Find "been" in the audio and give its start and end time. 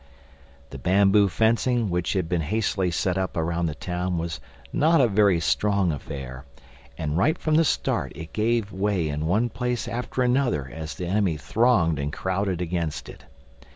2.27-2.41